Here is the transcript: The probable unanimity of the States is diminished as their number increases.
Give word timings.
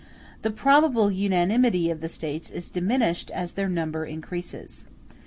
The 0.41 0.49
probable 0.49 1.11
unanimity 1.11 1.91
of 1.91 2.01
the 2.01 2.09
States 2.09 2.49
is 2.49 2.71
diminished 2.71 3.29
as 3.29 3.51
their 3.53 3.69
number 3.69 4.03
increases. 4.03 4.85